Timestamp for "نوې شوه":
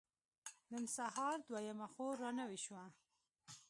2.39-2.83